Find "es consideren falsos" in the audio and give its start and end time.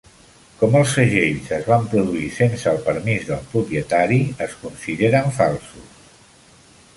4.47-6.19